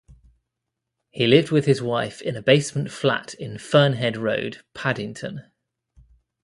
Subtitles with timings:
[1.11, 5.51] He lived with his wife in a basement flat in Fernhead Road, Paddington.